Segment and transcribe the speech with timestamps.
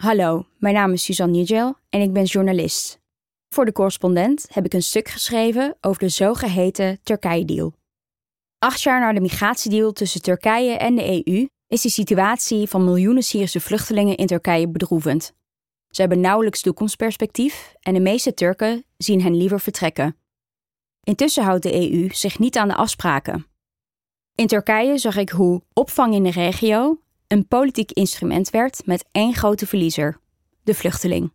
[0.00, 3.00] Hallo, mijn naam is Suzanne Nigel en ik ben journalist.
[3.48, 7.72] Voor de correspondent heb ik een stuk geschreven over de zogeheten Turkije-deal.
[8.58, 13.22] Acht jaar na de migratiedeal tussen Turkije en de EU is de situatie van miljoenen
[13.22, 15.32] Syrische vluchtelingen in Turkije bedroevend.
[15.88, 20.16] Ze hebben nauwelijks toekomstperspectief en de meeste Turken zien hen liever vertrekken.
[21.02, 23.46] Intussen houdt de EU zich niet aan de afspraken.
[24.34, 27.00] In Turkije zag ik hoe opvang in de regio
[27.32, 30.20] een politiek instrument werd met één grote verliezer:
[30.62, 31.32] de vluchteling.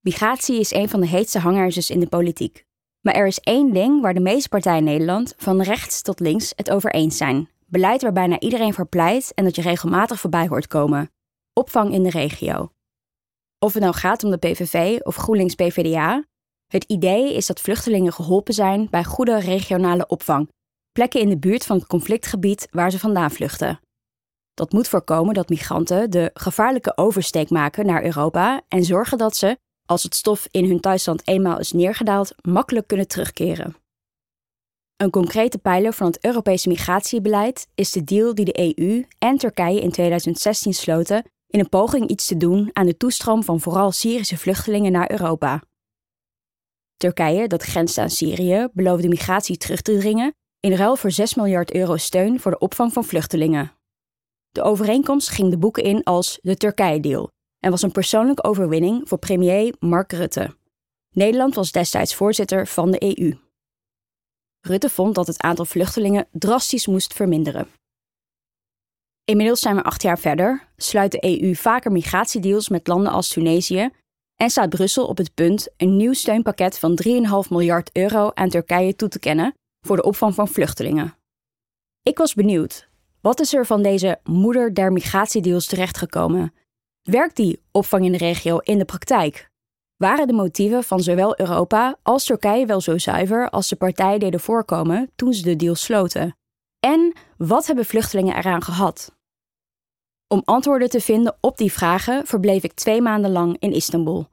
[0.00, 2.64] Migratie is een van de heetste hangijzers in de politiek.
[3.00, 6.52] Maar er is één ding waar de meeste partijen in Nederland, van rechts tot links,
[6.56, 7.48] het over eens zijn.
[7.66, 11.10] Beleid waar bijna iedereen voor pleit en dat je regelmatig voorbij hoort komen.
[11.52, 12.72] Opvang in de regio.
[13.58, 16.24] Of het nou gaat om de PVV of GroenLinks PVDA,
[16.66, 20.48] het idee is dat vluchtelingen geholpen zijn bij goede regionale opvang,
[20.92, 23.80] plekken in de buurt van het conflictgebied waar ze vandaan vluchten.
[24.54, 29.58] Dat moet voorkomen dat migranten de gevaarlijke oversteek maken naar Europa en zorgen dat ze,
[29.86, 33.76] als het stof in hun thuisland eenmaal is neergedaald, makkelijk kunnen terugkeren.
[34.96, 39.80] Een concrete pijler van het Europese migratiebeleid is de deal die de EU en Turkije
[39.80, 44.38] in 2016 sloten in een poging iets te doen aan de toestroom van vooral Syrische
[44.38, 45.62] vluchtelingen naar Europa.
[46.96, 51.74] Turkije, dat grenst aan Syrië, beloofde migratie terug te dringen in ruil voor 6 miljard
[51.74, 53.72] euro steun voor de opvang van vluchtelingen.
[54.50, 59.18] De overeenkomst ging de boeken in als de Turkije-deal en was een persoonlijke overwinning voor
[59.18, 60.56] premier Mark Rutte.
[61.14, 63.38] Nederland was destijds voorzitter van de EU.
[64.60, 67.68] Rutte vond dat het aantal vluchtelingen drastisch moest verminderen.
[69.24, 73.90] Inmiddels zijn we acht jaar verder, sluit de EU vaker migratiedeals met landen als Tunesië
[74.36, 78.96] en staat Brussel op het punt een nieuw steunpakket van 3,5 miljard euro aan Turkije
[78.96, 79.54] toe te kennen
[79.86, 81.14] voor de opvang van vluchtelingen.
[82.02, 82.88] Ik was benieuwd,
[83.20, 86.54] wat is er van deze moeder der migratiedeals terechtgekomen?
[87.02, 89.50] Werkt die opvang in de regio in de praktijk?
[89.96, 94.40] Waren de motieven van zowel Europa als Turkije wel zo zuiver als de partijen deden
[94.40, 96.36] voorkomen toen ze de deal sloten?
[96.80, 99.16] En wat hebben vluchtelingen eraan gehad?
[100.28, 104.26] Om antwoorden te vinden op die vragen verbleef ik twee maanden lang in Istanbul.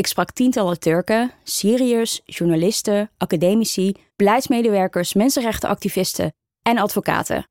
[0.00, 7.48] Ik sprak tientallen Turken, Syriërs, journalisten, academici, beleidsmedewerkers, mensenrechtenactivisten en advocaten.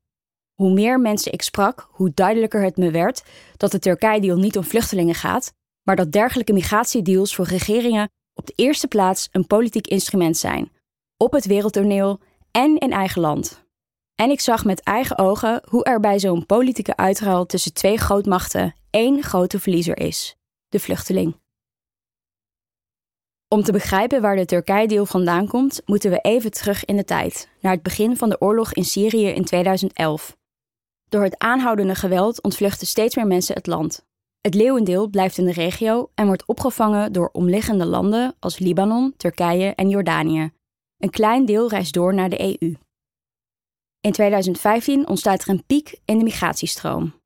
[0.54, 3.22] Hoe meer mensen ik sprak, hoe duidelijker het me werd
[3.56, 5.52] dat de Turkije-deal niet om vluchtelingen gaat,
[5.82, 10.72] maar dat dergelijke migratiedeals voor regeringen op de eerste plaats een politiek instrument zijn,
[11.16, 13.64] op het wereldtoneel en in eigen land.
[14.14, 18.74] En ik zag met eigen ogen hoe er bij zo'n politieke uitruil tussen twee grootmachten
[18.90, 20.36] één grote verliezer is:
[20.68, 21.39] de vluchteling.
[23.54, 27.48] Om te begrijpen waar de Turkije-deal vandaan komt, moeten we even terug in de tijd,
[27.60, 30.36] naar het begin van de oorlog in Syrië in 2011.
[31.08, 34.06] Door het aanhoudende geweld ontvluchten steeds meer mensen het land.
[34.40, 39.74] Het leeuwendeel blijft in de regio en wordt opgevangen door omliggende landen als Libanon, Turkije
[39.74, 40.50] en Jordanië.
[40.98, 42.76] Een klein deel reist door naar de EU.
[44.00, 47.19] In 2015 ontstaat er een piek in de migratiestroom.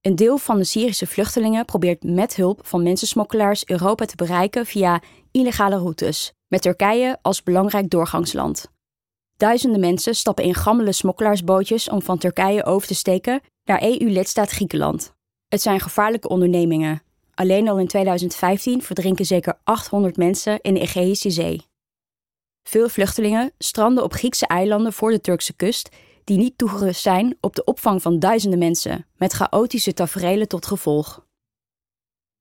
[0.00, 5.02] Een deel van de Syrische vluchtelingen probeert met hulp van mensensmokkelaars Europa te bereiken via
[5.30, 8.70] illegale routes, met Turkije als belangrijk doorgangsland.
[9.36, 15.14] Duizenden mensen stappen in gammele smokkelaarsbootjes om van Turkije over te steken naar EU-lidstaat Griekenland.
[15.48, 17.02] Het zijn gevaarlijke ondernemingen.
[17.34, 21.62] Alleen al in 2015 verdrinken zeker 800 mensen in de Egeïsche Zee.
[22.62, 25.88] Veel vluchtelingen stranden op Griekse eilanden voor de Turkse kust
[26.28, 31.26] die niet toegerust zijn op de opvang van duizenden mensen, met chaotische taferelen tot gevolg.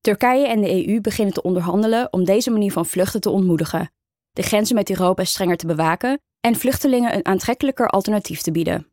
[0.01, 3.91] Turkije en de EU beginnen te onderhandelen om deze manier van vluchten te ontmoedigen,
[4.31, 8.87] de grenzen met Europa strenger te bewaken en vluchtelingen een aantrekkelijker alternatief te bieden.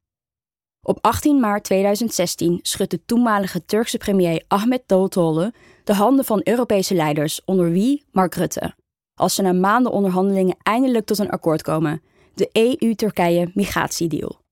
[0.87, 5.51] Op 18 maart 2016 schudt de toenmalige Turkse premier Ahmet Davutoğlu
[5.85, 8.75] de handen van Europese leiders, onder wie Mark Rutte,
[9.15, 12.03] als ze na maanden onderhandelingen eindelijk tot een akkoord komen,
[12.35, 14.43] de EU-Turkije migratiedeal.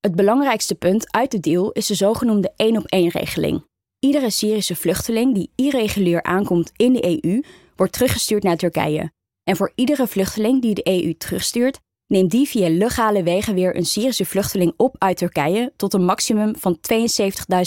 [0.00, 3.64] Het belangrijkste punt uit de deal is de zogenoemde één-op-één-regeling.
[3.98, 7.42] Iedere Syrische vluchteling die irregulier aankomt in de EU
[7.76, 9.12] wordt teruggestuurd naar Turkije.
[9.44, 13.86] En voor iedere vluchteling die de EU terugstuurt, neemt die via legale wegen weer een
[13.86, 16.78] Syrische vluchteling op uit Turkije tot een maximum van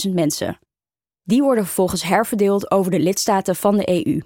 [0.08, 0.60] 72.000 mensen.
[1.24, 4.22] Die worden vervolgens herverdeeld over de lidstaten van de EU.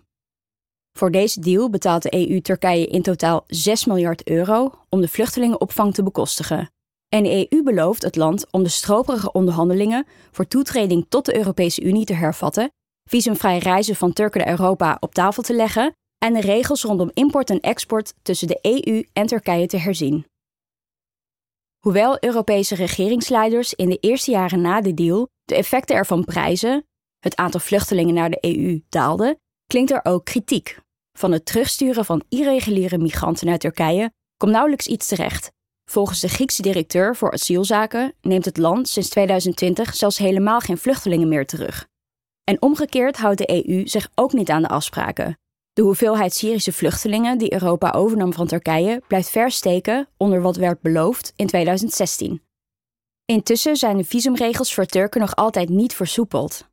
[0.98, 5.94] Voor deze deal betaalt de EU Turkije in totaal 6 miljard euro om de vluchtelingenopvang
[5.94, 6.70] te bekostigen.
[7.10, 11.82] En de EU belooft het land om de stroperige onderhandelingen voor toetreding tot de Europese
[11.82, 12.72] Unie te hervatten,
[13.10, 15.96] visumvrij reizen van Turken naar Europa op tafel te leggen
[16.26, 20.26] en de regels rondom import en export tussen de EU en Turkije te herzien.
[21.80, 26.86] Hoewel Europese regeringsleiders in de eerste jaren na de deal de effecten ervan prijzen,
[27.20, 30.80] het aantal vluchtelingen naar de EU daalde, klinkt er ook kritiek.
[31.18, 35.52] Van het terugsturen van irreguliere migranten naar Turkije komt nauwelijks iets terecht.
[35.92, 41.28] Volgens de Griekse directeur voor asielzaken neemt het land sinds 2020 zelfs helemaal geen vluchtelingen
[41.28, 41.88] meer terug.
[42.44, 45.38] En omgekeerd houdt de EU zich ook niet aan de afspraken.
[45.74, 50.82] De hoeveelheid Syrische vluchtelingen die Europa overnam van Turkije blijft ver steken onder wat werd
[50.82, 52.42] beloofd in 2016.
[53.26, 56.68] Intussen zijn de visumregels voor Turken nog altijd niet versoepeld.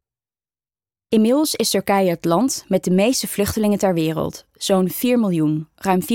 [1.08, 6.00] Inmiddels is Turkije het land met de meeste vluchtelingen ter wereld, zo'n 4 miljoen, ruim
[6.02, 6.06] 4%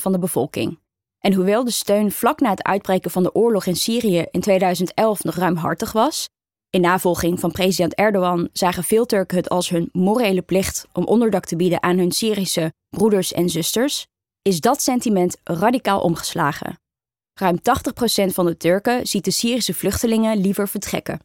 [0.00, 0.82] van de bevolking.
[1.24, 5.24] En hoewel de steun vlak na het uitbreken van de oorlog in Syrië in 2011
[5.24, 6.28] nog ruimhartig was,
[6.70, 11.44] in navolging van president Erdogan zagen veel Turken het als hun morele plicht om onderdak
[11.44, 14.06] te bieden aan hun Syrische broeders en zusters,
[14.42, 16.78] is dat sentiment radicaal omgeslagen.
[17.34, 17.62] Ruim 80%
[18.26, 21.20] van de Turken ziet de Syrische vluchtelingen liever vertrekken.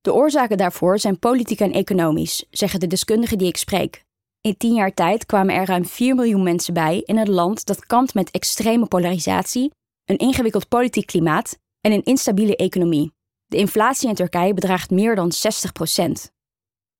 [0.00, 4.06] De oorzaken daarvoor zijn politiek en economisch, zeggen de deskundigen die ik spreek.
[4.48, 7.86] In tien jaar tijd kwamen er ruim 4 miljoen mensen bij in een land dat
[7.86, 9.70] kampt met extreme polarisatie,
[10.04, 13.12] een ingewikkeld politiek klimaat en een instabiele economie.
[13.46, 15.32] De inflatie in Turkije bedraagt meer dan 60%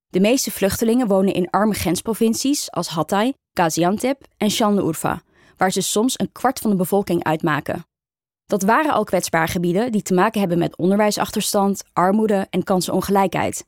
[0.08, 5.22] De meeste vluchtelingen wonen in arme grensprovincies als Hatay, Gaziantep en Şanlıurfa,
[5.56, 7.86] waar ze soms een kwart van de bevolking uitmaken.
[8.46, 13.64] Dat waren al kwetsbare gebieden die te maken hebben met onderwijsachterstand, armoede en kansenongelijkheid.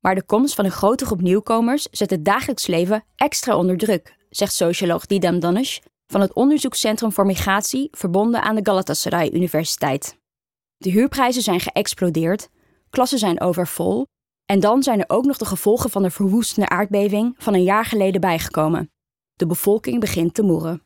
[0.00, 4.16] Maar de komst van een grote groep nieuwkomers zet het dagelijks leven extra onder druk,
[4.30, 10.18] zegt socioloog Didem Danish van het Onderzoekscentrum voor Migratie verbonden aan de Galatasaray Universiteit.
[10.76, 12.48] De huurprijzen zijn geëxplodeerd,
[12.90, 14.06] klassen zijn overvol
[14.44, 17.84] en dan zijn er ook nog de gevolgen van de verwoestende aardbeving van een jaar
[17.84, 18.90] geleden bijgekomen.
[19.34, 20.82] De bevolking begint te moeren.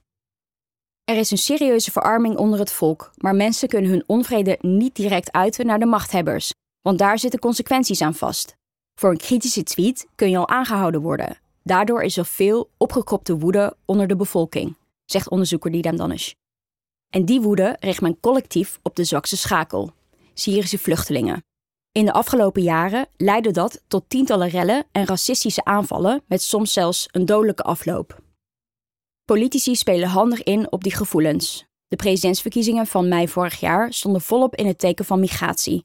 [1.05, 5.33] Er is een serieuze verarming onder het volk, maar mensen kunnen hun onvrede niet direct
[5.33, 8.57] uiten naar de machthebbers, want daar zitten consequenties aan vast.
[8.95, 11.39] Voor een kritische tweet kun je al aangehouden worden.
[11.63, 16.33] Daardoor is er veel opgekropte woede onder de bevolking, zegt onderzoeker Didam Danish.
[17.11, 19.93] En die woede richt men collectief op de zwakste schakel,
[20.35, 21.45] Syrische vluchtelingen.
[21.93, 27.09] In de afgelopen jaren leidde dat tot tientallen rellen en racistische aanvallen met soms zelfs
[27.11, 28.21] een dodelijke afloop.
[29.25, 31.65] Politici spelen handig in op die gevoelens.
[31.89, 35.85] De presidentsverkiezingen van mei vorig jaar stonden volop in het teken van migratie.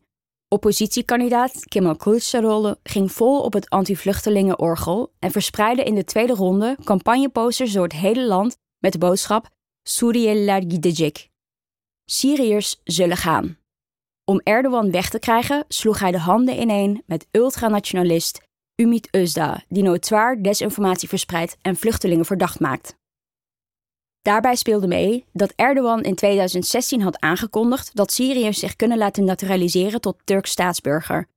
[0.49, 7.73] Oppositiekandidaat Kemal Kılıçdaroğlu ging vol op het anti-vluchtelingen-orgel en verspreidde in de tweede ronde campagneposters
[7.73, 9.49] door het hele land met de boodschap
[9.83, 11.29] Suriyeliler gidecek.
[12.05, 13.57] Syriërs zullen gaan.
[14.25, 18.41] Om Erdogan weg te krijgen sloeg hij de handen ineen met ultranationalist
[18.75, 22.96] Umit Özda, die notoire desinformatie verspreidt en vluchtelingen verdacht maakt.
[24.27, 30.01] Daarbij speelde mee dat Erdogan in 2016 had aangekondigd dat Syriërs zich kunnen laten naturaliseren
[30.01, 31.27] tot Turks staatsburger.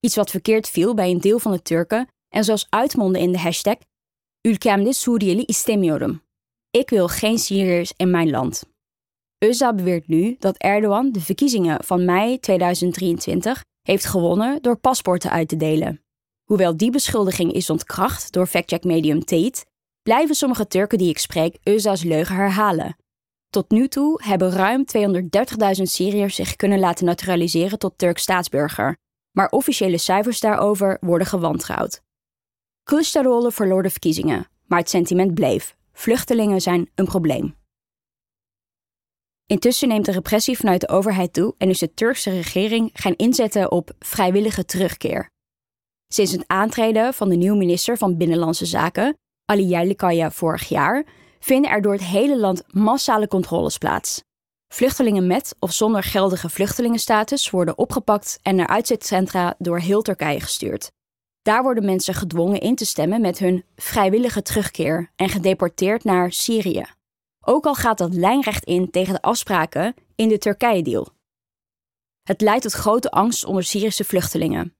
[0.00, 3.38] Iets wat verkeerd viel bij een deel van de Turken en zelfs uitmondde in de
[3.38, 3.76] hashtag
[4.48, 6.22] Ülkemde Suriyeli istemiyorum.
[6.70, 8.64] Ik wil geen Syriërs in mijn land.
[9.44, 15.48] Özal beweert nu dat Erdogan de verkiezingen van mei 2023 heeft gewonnen door paspoorten uit
[15.48, 16.02] te delen.
[16.44, 19.64] Hoewel die beschuldiging is ontkracht door factcheck medium Tate,
[20.04, 22.96] blijven sommige Turken die ik spreek Özal's leugen herhalen.
[23.50, 28.96] Tot nu toe hebben ruim 230.000 Syriërs zich kunnen laten naturaliseren tot Turks staatsburger,
[29.30, 32.02] maar officiële cijfers daarover worden gewantrouwd.
[32.82, 35.76] Kılıçdaroğlu verloor de verkiezingen, maar het sentiment bleef.
[35.92, 37.56] Vluchtelingen zijn een probleem.
[39.46, 43.70] Intussen neemt de repressie vanuit de overheid toe en is de Turkse regering gaan inzetten
[43.70, 45.30] op vrijwillige terugkeer.
[46.08, 51.04] Sinds het aantreden van de nieuwe minister van Binnenlandse Zaken, Ali Yerlikaya vorig jaar,
[51.38, 54.22] vinden er door het hele land massale controles plaats.
[54.68, 60.92] Vluchtelingen met of zonder geldige vluchtelingenstatus worden opgepakt en naar uitzetcentra door heel Turkije gestuurd.
[61.42, 66.84] Daar worden mensen gedwongen in te stemmen met hun vrijwillige terugkeer en gedeporteerd naar Syrië.
[67.40, 71.08] Ook al gaat dat lijnrecht in tegen de afspraken in de Turkije-deal.
[72.22, 74.74] Het leidt tot grote angst onder Syrische vluchtelingen.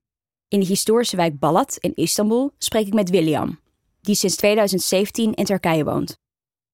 [0.48, 3.58] In de historische wijk Balat in Istanbul spreek ik met William,
[4.04, 6.16] die sinds 2017 in Turkije woont.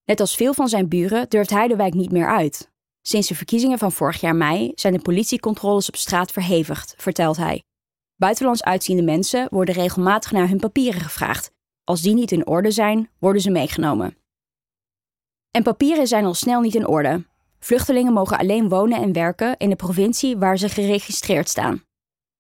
[0.05, 2.71] Net als veel van zijn buren durft hij de wijk niet meer uit.
[3.03, 7.63] Sinds de verkiezingen van vorig jaar mei zijn de politiecontroles op straat verhevigd, vertelt hij.
[8.17, 11.51] Buitenlands uitziende mensen worden regelmatig naar hun papieren gevraagd.
[11.85, 14.17] Als die niet in orde zijn, worden ze meegenomen.
[15.51, 17.25] En papieren zijn al snel niet in orde.
[17.59, 21.83] Vluchtelingen mogen alleen wonen en werken in de provincie waar ze geregistreerd staan.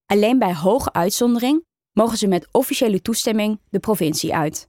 [0.06, 4.68] Alleen bij hoge uitzondering mogen ze met officiële toestemming de provincie uit.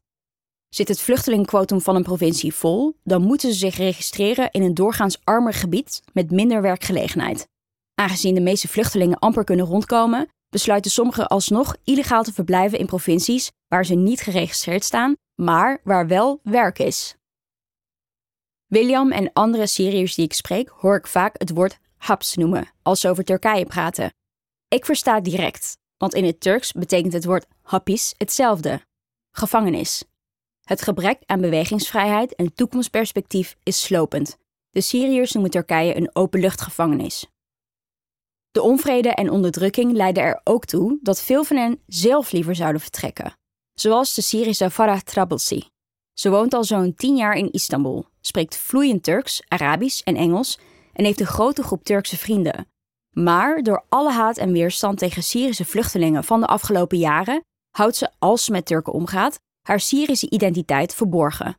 [0.75, 5.19] Zit het vluchtelingenquotum van een provincie vol, dan moeten ze zich registreren in een doorgaans
[5.23, 7.47] armer gebied met minder werkgelegenheid.
[7.95, 13.51] Aangezien de meeste vluchtelingen amper kunnen rondkomen, besluiten sommigen alsnog illegaal te verblijven in provincies
[13.67, 17.15] waar ze niet geregistreerd staan, maar waar wel werk is.
[18.65, 22.99] William en andere Syriërs die ik spreek, hoor ik vaak het woord haps noemen als
[22.99, 24.13] ze over Turkije praten.
[24.67, 28.81] Ik versta direct, want in het Turks betekent het woord hapis hetzelfde:
[29.31, 30.03] gevangenis.
[30.61, 34.37] Het gebrek aan bewegingsvrijheid en toekomstperspectief is slopend.
[34.69, 37.25] De Syriërs noemen Turkije een openluchtgevangenis.
[38.51, 42.81] De onvrede en onderdrukking leiden er ook toe dat veel van hen zelf liever zouden
[42.81, 43.37] vertrekken.
[43.73, 45.67] Zoals de Syrische Farah Trablsi.
[46.13, 50.59] Ze woont al zo'n tien jaar in Istanbul, spreekt vloeiend Turks, Arabisch en Engels
[50.93, 52.67] en heeft een grote groep Turkse vrienden.
[53.11, 58.09] Maar door alle haat en weerstand tegen Syrische vluchtelingen van de afgelopen jaren houdt ze,
[58.19, 61.57] als ze met Turken omgaat, haar Syrische identiteit verborgen.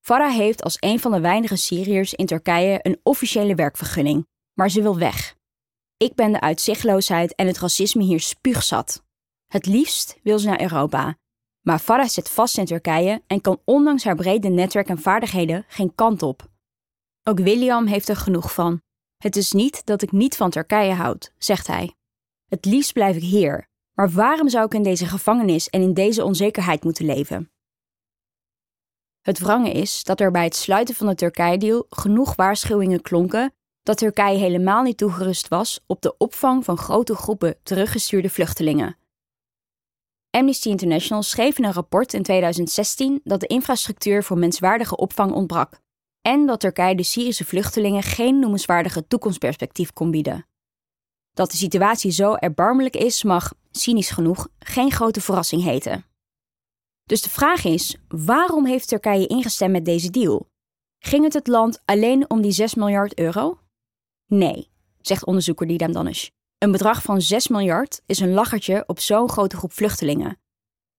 [0.00, 4.82] Farah heeft als een van de weinige Syriërs in Turkije een officiële werkvergunning, maar ze
[4.82, 5.36] wil weg.
[5.96, 9.02] Ik ben de uitzichtloosheid en het racisme hier spuugzat.
[9.46, 11.16] Het liefst wil ze naar Europa.
[11.60, 15.94] Maar Farah zit vast in Turkije en kan ondanks haar brede netwerk en vaardigheden geen
[15.94, 16.48] kant op.
[17.22, 18.80] Ook William heeft er genoeg van.
[19.16, 21.94] Het is niet dat ik niet van Turkije houd, zegt hij.
[22.48, 23.67] Het liefst blijf ik hier,
[23.98, 27.50] maar waarom zou ik in deze gevangenis en in deze onzekerheid moeten leven?
[29.20, 33.98] Het wrange is dat er bij het sluiten van de Turkije-deal genoeg waarschuwingen klonken dat
[33.98, 38.96] Turkije helemaal niet toegerust was op de opvang van grote groepen teruggestuurde vluchtelingen.
[40.30, 45.80] Amnesty International schreef in een rapport in 2016 dat de infrastructuur voor menswaardige opvang ontbrak
[46.20, 50.47] en dat Turkije de Syrische vluchtelingen geen noemenswaardige toekomstperspectief kon bieden.
[51.38, 56.04] Dat de situatie zo erbarmelijk is, mag, cynisch genoeg, geen grote verrassing heten.
[57.04, 60.48] Dus de vraag is: waarom heeft Turkije ingestemd met deze deal?
[60.98, 63.58] Ging het het land alleen om die 6 miljard euro?
[64.26, 66.28] Nee, zegt onderzoeker Didam Danish.
[66.58, 70.38] Een bedrag van 6 miljard is een lachertje op zo'n grote groep vluchtelingen.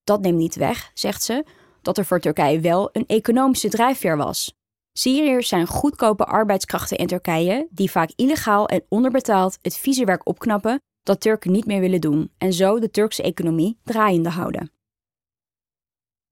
[0.03, 1.46] Dat neemt niet weg, zegt ze,
[1.81, 4.59] dat er voor Turkije wel een economische drijfveer was.
[5.00, 10.82] Syriërs zijn goedkope arbeidskrachten in Turkije die vaak illegaal en onderbetaald het vieze werk opknappen
[11.03, 14.72] dat Turken niet meer willen doen en zo de Turkse economie draaiende houden.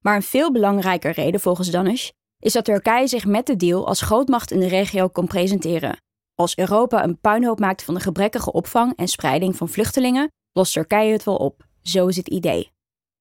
[0.03, 2.09] Maar een veel belangrijker reden volgens Danish
[2.39, 5.97] is dat Turkije zich met de deal als grootmacht in de regio kon presenteren
[6.39, 11.11] als Europa een puinhoop maakt van de gebrekkige opvang en spreiding van vluchtelingen, lost Turkije
[11.11, 11.65] het wel op.
[11.81, 12.71] Zo is het idee.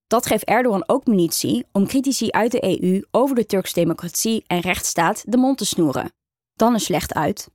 [0.06, 4.60] Dat geeft Erdogan ook munitie om critici uit de EU over de Turkse democratie en
[4.60, 6.12] rechtsstaat de mond te snoeren.
[6.54, 7.48] Dan is slecht uit.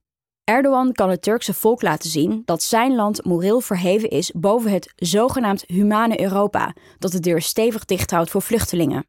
[0.43, 4.93] Erdogan kan het Turkse volk laten zien dat zijn land moreel verheven is boven het
[4.95, 9.07] zogenaamd humane Europa, dat de deur stevig dichthoudt voor vluchtelingen.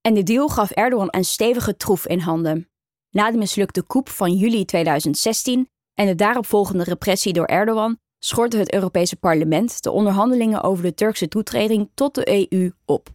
[0.00, 2.68] En de deal gaf Erdogan een stevige troef in handen.
[3.10, 8.72] Na de mislukte coup van juli 2016 en de daaropvolgende repressie door Erdogan schortte het
[8.72, 13.08] Europese parlement de onderhandelingen over de Turkse toetreding tot de EU op.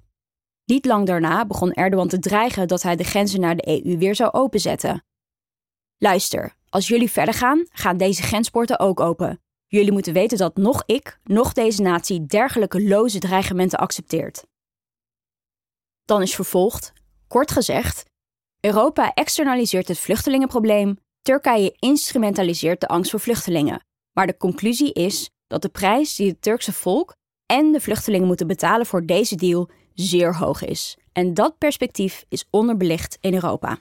[0.66, 4.16] Niet lang daarna begon Erdogan te dreigen dat hij de grenzen naar de EU weer
[4.16, 5.04] zou openzetten.
[5.98, 9.40] Luister, als jullie verder gaan, gaan deze grenspoorten ook open.
[9.68, 14.46] Jullie moeten weten dat nog ik, nog deze natie dergelijke loze dreigementen accepteert.
[16.06, 16.94] Dan is vervolgd,
[17.28, 18.06] kort gezegd,
[18.60, 23.86] Europa externaliseert het vluchtelingenprobleem, Turkije instrumentaliseert de angst voor vluchtelingen.
[24.18, 28.48] Maar de conclusie is dat de prijs die het Turkse volk en de vluchtelingen moeten
[28.48, 30.98] betalen voor deze deal zeer hoog is.
[31.12, 33.78] En dat perspectief is onderbelicht in Europa.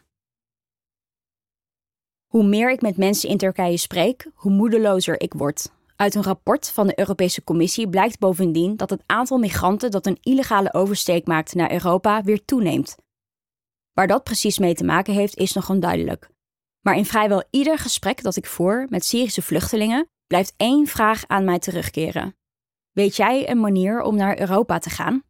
[2.27, 5.73] Hoe meer ik met mensen in Turkije spreek, hoe moedelozer ik word.
[5.97, 10.19] Uit een rapport van de Europese Commissie blijkt bovendien dat het aantal migranten dat een
[10.21, 12.97] illegale oversteek maakt naar Europa weer toeneemt.
[13.93, 16.31] Waar dat precies mee te maken heeft, is nog onduidelijk.
[16.81, 21.45] Maar in vrijwel ieder gesprek dat ik voer met Syrische vluchtelingen blijft één vraag aan
[21.45, 22.37] mij terugkeren.
[22.91, 25.23] Weet jij een manier om naar Europa te gaan?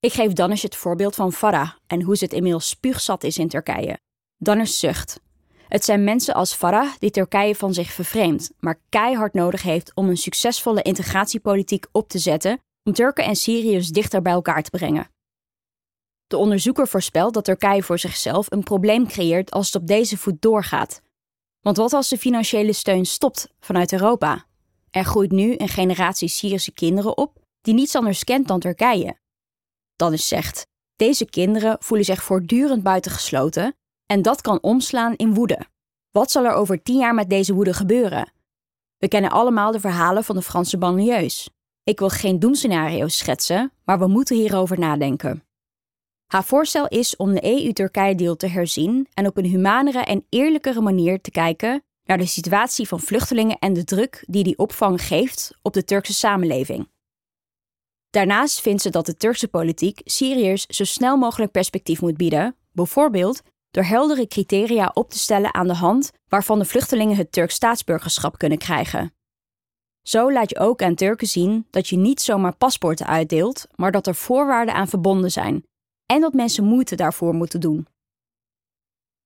[0.00, 3.48] Ik geef Danis het voorbeeld van Farah en hoe ze het inmiddels spuugzat is in
[3.48, 3.98] Turkije.
[4.36, 5.20] Danis zucht.
[5.68, 10.08] Het zijn mensen als Farah die Turkije van zich vervreemdt, maar keihard nodig heeft om
[10.08, 15.10] een succesvolle integratiepolitiek op te zetten om Turken en Syriërs dichter bij elkaar te brengen.
[16.26, 20.42] De onderzoeker voorspelt dat Turkije voor zichzelf een probleem creëert als het op deze voet
[20.42, 21.02] doorgaat.
[21.60, 24.46] Want wat als de financiële steun stopt vanuit Europa?
[24.90, 29.18] Er groeit nu een generatie Syrische kinderen op die niets anders kent dan Turkije.
[29.96, 35.66] Dan is zegt, deze kinderen voelen zich voortdurend buitengesloten en dat kan omslaan in woede.
[36.10, 38.32] Wat zal er over tien jaar met deze woede gebeuren?
[38.98, 41.50] We kennen allemaal de verhalen van de Franse banlieues.
[41.82, 45.47] Ik wil geen doemscenario's schetsen, maar we moeten hierover nadenken.
[46.28, 51.20] Haar voorstel is om de EU-Turkije-deal te herzien en op een humanere en eerlijkere manier
[51.20, 55.72] te kijken naar de situatie van vluchtelingen en de druk die die opvang geeft op
[55.72, 56.88] de Turkse samenleving.
[58.10, 63.42] Daarnaast vindt ze dat de Turkse politiek Syriërs zo snel mogelijk perspectief moet bieden, bijvoorbeeld
[63.70, 68.38] door heldere criteria op te stellen aan de hand waarvan de vluchtelingen het Turks staatsburgerschap
[68.38, 69.12] kunnen krijgen.
[70.02, 74.06] Zo laat je ook aan Turken zien dat je niet zomaar paspoorten uitdeelt, maar dat
[74.06, 75.66] er voorwaarden aan verbonden zijn
[76.12, 77.86] en dat mensen moeite daarvoor moeten doen.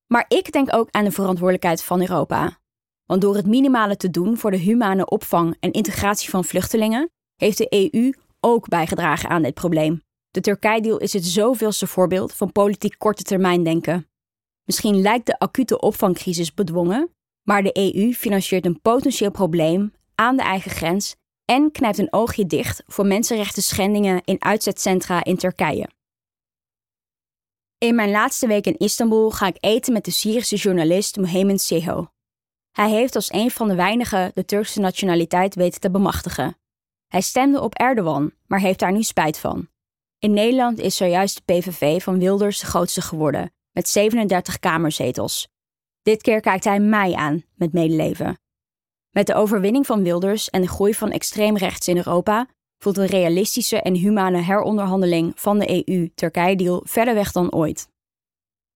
[0.07, 2.59] Maar ik denk ook aan de verantwoordelijkheid van Europa.
[3.07, 7.59] Want door het minimale te doen voor de humane opvang en integratie van vluchtelingen, heeft
[7.59, 10.03] de EU ook bijgedragen aan dit probleem.
[10.31, 14.09] De Turkije-deal is het zoveelste voorbeeld van politiek korte termijn denken.
[14.65, 17.11] Misschien lijkt de acute opvangcrisis bedwongen,
[17.43, 22.47] maar de EU financiert een potentieel probleem aan de eigen grens en knijpt een oogje
[22.47, 25.89] dicht voor mensenrechten schendingen in uitzetcentra in Turkije.
[27.83, 32.07] In mijn laatste week in Istanbul ga ik eten met de Syrische journalist Mohamed Seho.
[32.71, 36.59] Hij heeft als een van de weinigen de Turkse nationaliteit weten te bemachtigen.
[37.09, 39.69] Hij stemde op Erdogan, maar heeft daar nu spijt van.
[40.19, 45.49] In Nederland is zojuist de PVV van Wilders de grootste geworden, met 37 kamerzetels.
[46.03, 48.39] Dit keer kijkt hij mij aan met medeleven.
[49.11, 52.49] Met de overwinning van Wilders en de groei van extreem rechts in Europa
[52.83, 57.89] voelt een realistische en humane heronderhandeling van de EU-Turkije-deal verder weg dan ooit.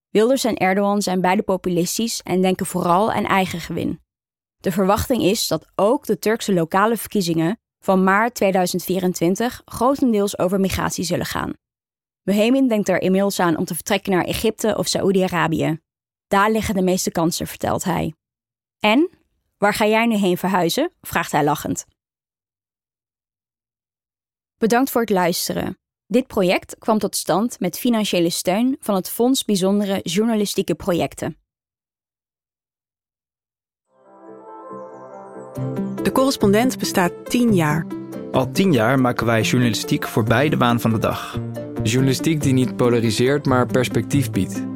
[0.09, 4.01] Wilders en Erdogan zijn beide populistisch en denken vooral aan eigen gewin.
[4.57, 11.05] De verwachting is dat ook de Turkse lokale verkiezingen van maart 2024 grotendeels over migratie
[11.05, 11.53] zullen gaan.
[12.23, 15.79] Behemin denkt er inmiddels aan om te vertrekken naar Egypte of Saoedi-Arabië.
[16.27, 18.15] Daar liggen de meeste kansen, vertelt hij.
[18.79, 19.11] En,
[19.59, 20.93] waar ga jij nu heen verhuizen?
[21.01, 21.87] vraagt hij lachend.
[24.59, 25.79] Bedankt voor het luisteren.
[26.07, 31.37] Dit project kwam tot stand met financiële steun van het Fonds Bijzondere Journalistieke Projecten.
[36.03, 37.87] De correspondent bestaat tien jaar.
[38.33, 41.39] Al tien jaar maken wij journalistiek voor beide baan van de dag.
[41.83, 44.75] Journalistiek die niet polariseert, maar perspectief biedt.